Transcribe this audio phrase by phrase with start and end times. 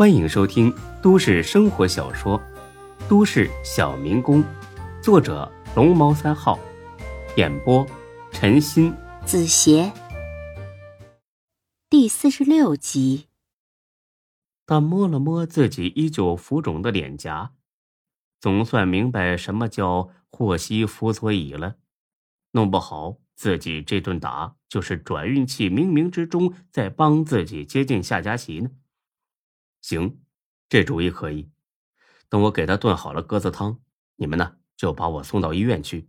[0.00, 2.40] 欢迎收听都市生活小说
[3.06, 4.42] 《都市小民工》，
[5.02, 6.58] 作者龙猫三号，
[7.36, 7.86] 演播
[8.32, 9.92] 陈鑫、子邪，
[11.90, 13.26] 第四十六集。
[14.64, 17.52] 他摸了摸自己依旧浮肿的脸颊，
[18.40, 21.76] 总算明白什么叫祸兮福所倚了。
[22.52, 28.70] 弄不好自己这顿打就是转运器冥冥之中在帮自己接近夏佳琪呢。
[29.80, 30.20] 行，
[30.68, 31.50] 这主意可以。
[32.28, 33.80] 等我给他炖好了鸽子汤，
[34.16, 36.08] 你们呢就把我送到医院去，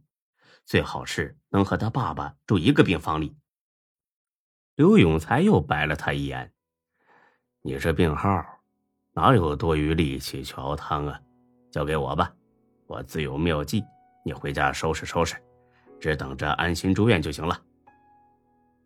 [0.65, 3.35] 最好是能和他爸爸住一个病房里。
[4.75, 6.53] 刘永才又白了他一眼
[7.61, 8.43] ：“你这病号，
[9.13, 11.19] 哪有多余力气去熬汤啊？
[11.69, 12.33] 交给我吧，
[12.87, 13.83] 我自有妙计。
[14.23, 15.35] 你回家收拾收拾，
[15.99, 17.59] 只等着安心住院就行了。”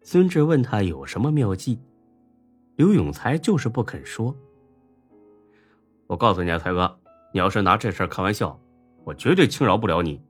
[0.01, 1.79] 孙志问他有什么妙计，
[2.75, 4.35] 刘永才就是不肯说。
[6.07, 6.99] 我告诉你啊，才哥，
[7.33, 8.59] 你要是拿这事开玩笑，
[9.03, 10.21] 我绝对轻饶不了你。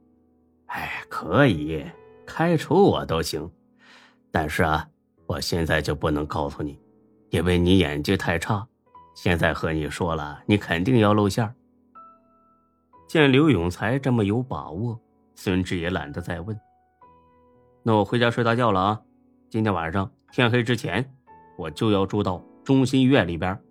[0.68, 1.84] 哎，可以
[2.26, 3.52] 开除我都行，
[4.32, 4.88] 但是啊，
[5.28, 6.80] 我现在就不能告诉你，
[7.30, 8.66] 因为你演技太差。
[9.14, 11.54] 现在和你说了，你肯定要露馅。
[13.08, 15.00] 见刘永才这么有把握，
[15.36, 16.58] 孙志也懒得再问。
[17.84, 19.02] 那我回家睡大觉了啊！
[19.50, 21.14] 今天晚上天黑之前，
[21.58, 23.62] 我就要住到中心医院里边，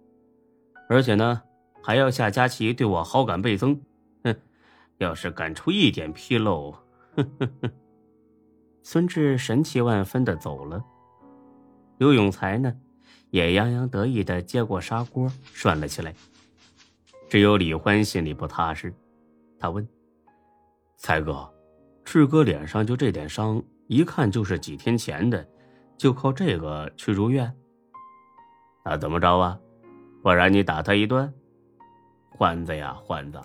[0.89, 1.43] 而且呢。
[1.87, 3.79] 还要夏佳琪对我好感倍增，
[4.23, 4.35] 哼！
[4.97, 6.73] 要是敢出一点纰漏，
[7.15, 7.71] 哼哼哼！
[8.83, 10.83] 孙志神气万分的走了。
[11.99, 12.75] 刘永才呢，
[13.29, 16.15] 也洋洋得意的接过砂锅涮了起来。
[17.29, 18.91] 只有李欢心里不踏实，
[19.61, 19.87] 他问
[20.97, 21.47] ：“才哥，
[22.03, 25.47] 志哥脸上就这点伤，一看就是几天前的，
[25.99, 27.55] 就靠这个去入院？
[28.87, 29.61] 那怎么着啊？
[30.23, 31.31] 不然你打他一顿？”
[32.37, 33.41] 欢子呀，欢子，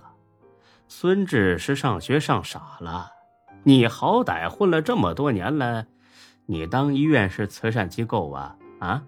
[0.88, 3.12] 孙志是上学上傻了。
[3.62, 5.86] 你好歹混了这么多年了，
[6.48, 8.58] 你当医院是慈善机构啊？
[8.80, 9.04] 啊，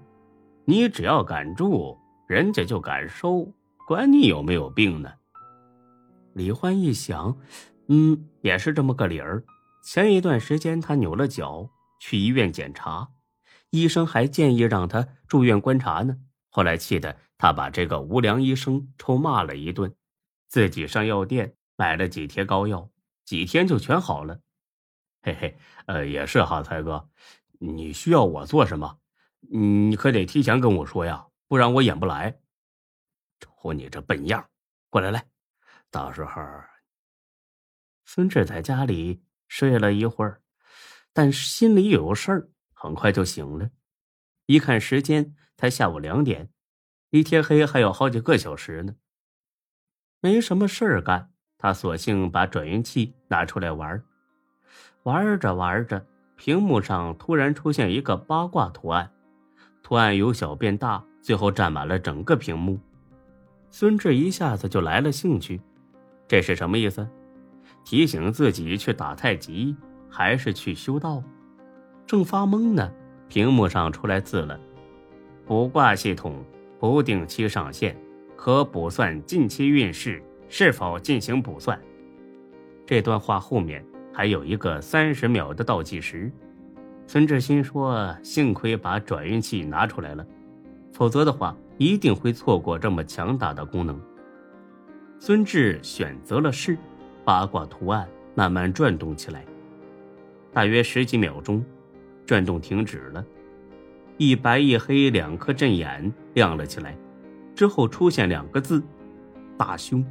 [0.66, 1.98] 你只要敢住，
[2.28, 3.52] 人家就敢收，
[3.88, 5.12] 管你有没有病呢。
[6.34, 7.36] 李欢一想，
[7.88, 9.44] 嗯，也是这么个理儿。
[9.84, 11.68] 前一段时间他扭了脚，
[12.00, 13.10] 去医院检查，
[13.72, 16.18] 医生还建议让他住院观察呢。
[16.52, 19.96] 后来气得他把这个无良医生臭骂了一顿，
[20.48, 22.92] 自己上药店买了几贴膏药，
[23.26, 24.42] 几天就全好了。
[25.24, 25.58] 嘿嘿，
[25.88, 27.10] 呃，也是哈，才哥，
[27.58, 29.00] 你需要我做什么？
[29.40, 32.40] 你可得提前跟我说呀，不然我演不来。
[33.40, 34.48] 瞅你这笨样，
[34.92, 35.26] 过来来，
[35.90, 36.40] 到时候。
[38.06, 40.44] 孙志在家里睡了一会儿，
[41.12, 43.72] 但心里有事儿，很快就醒了。
[44.46, 45.36] 一看时间。
[45.58, 46.50] 才下午两点，
[47.12, 48.96] 一天黑还有好几个小时呢。
[50.22, 54.02] 没什么事儿干，他索性把转运器拿出来玩。
[55.04, 56.06] 玩着玩着，
[56.38, 59.12] 屏幕上突然出现一个八卦图案，
[59.84, 62.80] 图案由小变大，最后占满了整个屏幕。
[63.70, 65.60] 孙志一下子就来了兴趣，
[66.30, 67.06] 这是什么意思？
[67.84, 69.76] 提醒自己去打太极，
[70.10, 71.22] 还是去修道？
[72.08, 72.90] 正发懵呢，
[73.28, 74.58] 屏幕上出来字了。
[75.46, 76.46] 卜卦系统
[76.82, 77.96] 不定期上线，
[78.36, 80.20] 可卜算近期运势
[80.50, 81.80] 是否进行卜算。
[82.88, 86.32] 这段话后面还有一个三十秒的倒计时。
[87.06, 90.26] 孙志新说：“幸亏把转运器拿出来了，
[90.92, 94.02] 否则的话一定会错过这么强大的功能。”
[95.22, 96.76] 孙志选择了是，
[97.24, 99.46] 八卦图案慢慢转动起来，
[100.52, 101.64] 大约十几秒钟，
[102.26, 103.24] 转动停止了。
[104.22, 106.96] 一白一黑两颗阵眼亮了起来，
[107.56, 108.80] 之后出现两个字
[109.58, 110.06] ：“大凶。”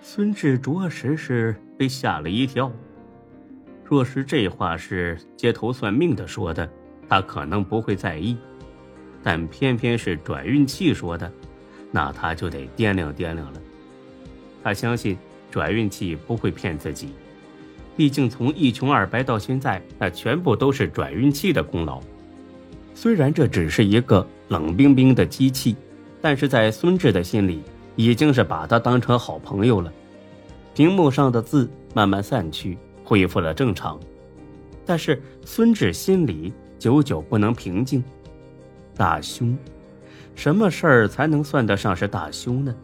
[0.00, 2.72] 孙志着实是被吓了一跳。
[3.84, 6.66] 若是这话是街头算命的说的，
[7.06, 8.34] 他可能不会在意；
[9.22, 11.30] 但偏偏是转运器说的，
[11.90, 13.60] 那他就得掂量掂量了。
[14.64, 15.18] 他相信
[15.50, 17.10] 转运器不会骗自己，
[17.94, 22.00] 毕竟从一穷二白到现在，那全部都是转运器的功劳。
[23.00, 25.76] 虽然这只是一个冷冰冰的机器，
[26.20, 27.62] 但是在孙志的心里，
[27.94, 29.92] 已经是把他当成好朋友了。
[30.74, 34.00] 屏幕上的字慢慢散去，恢复了正常，
[34.84, 38.02] 但是孙志心里久久不能平静。
[38.96, 39.56] 大凶，
[40.34, 42.74] 什么事儿才能算得上是大凶呢？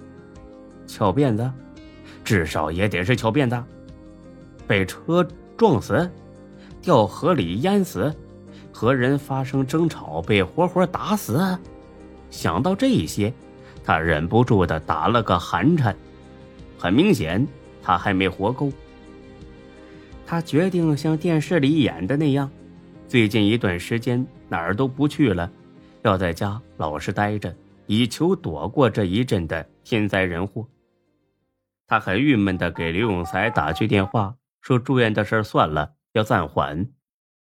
[0.87, 1.51] 翘辫子，
[2.23, 3.61] 至少也得是翘辫子。
[4.65, 5.27] 被车
[5.57, 6.09] 撞死，
[6.81, 8.15] 掉河里淹死。
[8.75, 11.57] 和人发生争吵，被活活打死。
[12.29, 13.33] 想到这些，
[13.85, 15.95] 他忍不住的打了个寒颤。
[16.77, 17.47] 很明显，
[17.81, 18.73] 他还没活够。
[20.27, 22.51] 他决定像电视里演的那样，
[23.07, 25.49] 最近一段时间哪儿都不去了，
[26.03, 27.55] 要在家老实待着，
[27.87, 30.67] 以求躲过这一阵的天灾人祸。
[31.87, 36.89] 他很郁闷的给刘永才打去电话，说住院的事算了，要暂缓。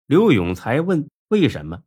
[0.08, 1.84] 刘永才问为什么，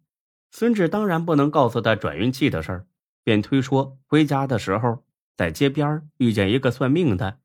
[0.51, 2.87] 孙志当然不能告诉他转运器的事儿，
[3.25, 5.07] 便推说回家的时候
[5.39, 7.39] 在街边遇见一个算命的，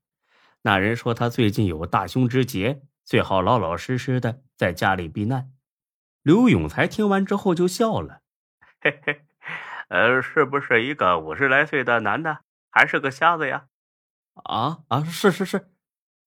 [0.63, 5.49] 那人说他最近有大凶之劫，最好老老实实的在家里避难。
[6.23, 8.19] 刘永才听完之后就笑了，
[8.81, 9.21] 嘿嘿，
[9.87, 13.67] 呃，是不是一个五十来岁的男的，还是个瞎子呀？
[14.33, 15.69] 啊啊，是是是，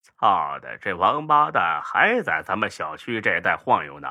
[0.02, 4.08] 操的，这王八蛋还在咱们小区这带晃悠呢。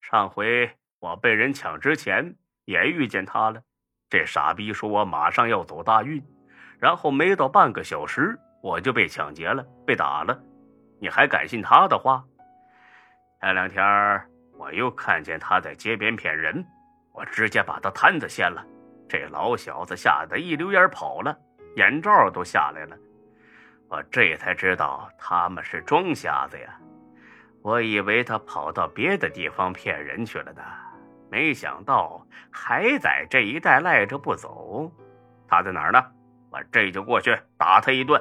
[0.00, 2.34] 上回我被人抢之前
[2.64, 3.62] 也遇见他了，
[4.08, 6.22] 这傻逼说我马上要走大运，
[6.78, 10.38] 然后没到半个小时我就被抢劫了，被打了。
[11.00, 12.24] 你还敢信他的话？
[13.40, 13.84] 前两天
[14.56, 16.64] 我又看见他在街边骗人，
[17.12, 18.64] 我直接把他摊子掀了，
[19.08, 21.36] 这老小子吓得一溜烟跑了。
[21.76, 22.96] 眼罩都下来了，
[23.88, 26.80] 我这才知道他们是装瞎子呀！
[27.68, 30.62] 我以为他跑到别的地方骗人去了呢，
[31.30, 34.90] 没想到还在这一带赖着不走。
[35.46, 36.02] 他在哪儿呢？
[36.50, 38.18] 我这就过去打他一顿。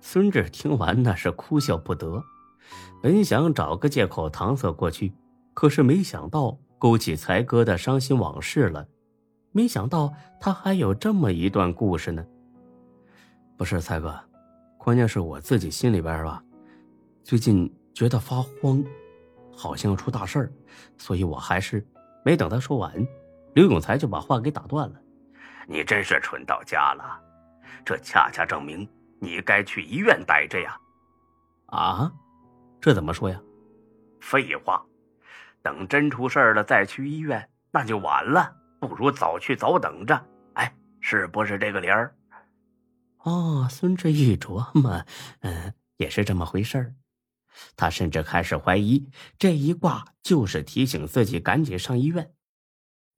[0.00, 2.22] 孙志听完那是哭笑不得，
[3.02, 5.12] 本想找个借口搪塞过去，
[5.52, 8.86] 可是没想到勾起才哥的伤心往事了。
[9.50, 12.24] 没想到他还有这么一段故事呢。
[13.56, 14.16] 不是才哥，
[14.78, 16.40] 关键是我自己心里边吧，
[17.24, 18.82] 最近觉得发慌，
[19.54, 20.52] 好像要出大事儿，
[20.96, 21.86] 所以我还是
[22.24, 22.92] 没等他说完，
[23.54, 25.00] 刘永才就把话给打断了。
[25.66, 27.20] 你真是蠢到家了，
[27.84, 28.88] 这恰恰证明
[29.20, 30.76] 你该去医院待着呀。
[31.66, 32.12] 啊，
[32.80, 33.40] 这怎么说呀？
[34.20, 34.84] 废话，
[35.62, 38.54] 等真出事了再去医院那就晚了。
[38.80, 40.20] 不如早去早等着，
[40.54, 42.14] 哎，是不是这个理儿？
[43.18, 45.04] 哦，孙志一琢磨，
[45.42, 46.94] 嗯，也是这么回事儿。
[47.76, 49.08] 他甚至开始怀疑
[49.38, 52.34] 这一卦就是提醒自己赶紧上医院。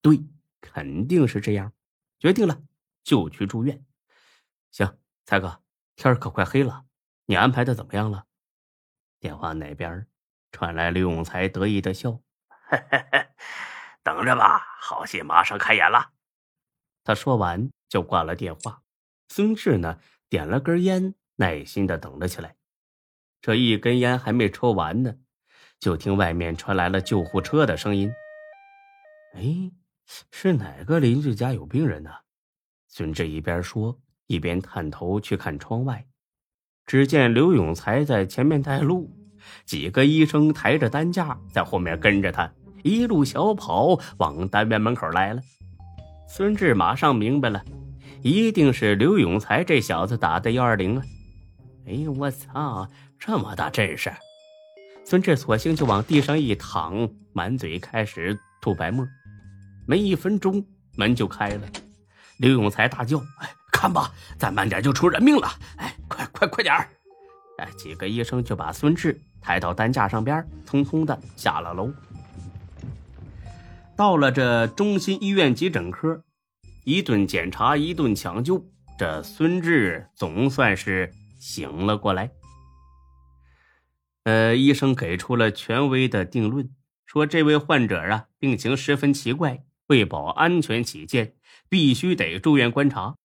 [0.01, 0.25] 对，
[0.61, 1.73] 肯定是这样。
[2.19, 2.63] 决定了，
[3.03, 3.85] 就去住院。
[4.71, 5.63] 行，才哥，
[5.97, 6.85] 天可快黑了，
[7.27, 8.27] 你安排的怎么样了？
[9.21, 10.07] 电话那边
[10.53, 12.13] 传来刘永才得意的笑。
[12.49, 13.27] 嘿嘿嘿。
[14.03, 16.13] 等着吧，好戏马上开演了。
[17.03, 18.83] 他说完就挂了电话。
[19.29, 19.99] 孙志呢，
[20.29, 22.57] 点了根烟，耐心的等了起来。
[23.45, 25.17] 这一根烟还没抽完呢，
[25.79, 28.11] 就听外面传来了救护车的声音。
[29.35, 29.71] 哎，
[30.31, 32.11] 是哪个邻居家有病人呢？
[32.89, 36.07] 孙志一边说，一边探头去看窗外。
[36.87, 39.15] 只见刘永才在前面带路，
[39.67, 42.51] 几个医生抬着担架在后面跟着他。
[42.83, 45.43] 一路小跑往单元门口来了，
[46.27, 47.63] 孙志马上明白了，
[48.23, 51.05] 一定是刘永才这小子打的幺二零啊！
[51.87, 52.89] 哎呦我操，
[53.27, 54.13] 这么大阵势！
[55.03, 59.09] 孙志索性就往地上一躺，满嘴开始吐白沫。
[59.87, 60.63] 没一分钟，
[60.95, 61.67] 门就开了，
[62.37, 65.49] 刘永才大叫：“哎，看吧，再慢点就出人命了！
[65.79, 66.87] 哎，快快快点儿！”
[67.57, 71.91] 哎，几个医生就把孙志抬到担架上边，匆匆的下了楼。
[73.97, 76.23] 到了这中心医院急诊科，
[76.85, 78.63] 一顿检查，一顿抢救，
[78.99, 81.11] 这孙志总算是
[81.41, 82.31] 醒了过来。
[84.25, 86.75] 呃，医生给出了权威的定论，
[87.07, 91.37] 说这位患者啊病情十分奇怪，为保安全起见，
[91.69, 93.17] 必须得住院观察。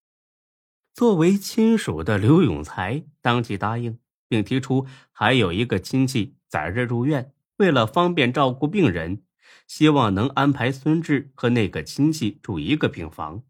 [0.93, 9.23] 作为亲属的刘永才当即答应，并提出还有一个亲戚在这住院，为了方便照顾病人。
[9.67, 13.43] 希望能安排孙志和那个亲戚住一个病房。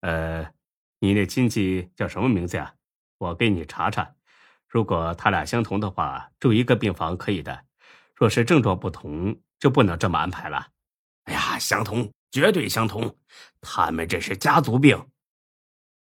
[0.00, 0.52] 呃，
[1.00, 2.74] 你那亲戚叫什么名字呀？
[3.18, 4.14] 我给你查查。
[4.70, 7.64] 如果他俩相同的话，住一个病房可以的；
[8.14, 10.68] 若是症状不同，就不能这么安排了。
[11.24, 13.18] 哎呀，相同，绝对相同。
[13.60, 15.10] 他们这是家族病。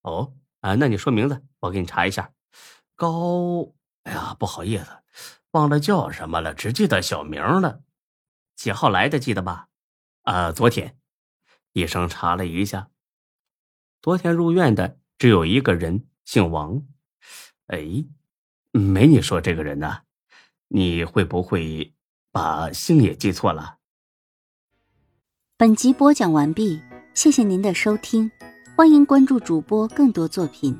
[0.01, 2.33] 哦，啊，那你说名字，我给你查一下。
[2.97, 3.71] 高，
[4.05, 4.87] 哎呀，不好意思，
[5.51, 7.83] 忘了叫什么了，只记得小名了。
[8.57, 9.19] 几号来的？
[9.19, 9.69] 记得吧？
[10.23, 10.97] 啊，昨天，
[11.75, 12.89] 医生查了一下，
[14.01, 16.83] 昨天入院的只有一个人，姓王。
[17.67, 18.07] 哎，
[18.77, 19.99] 没你说这个人呢？
[20.67, 21.95] 你会不会
[22.33, 23.77] 把姓也记错了？
[25.57, 26.83] 本集播讲完毕，
[27.15, 28.29] 谢谢您的收听。
[28.77, 30.77] 欢迎关注主播更多作品。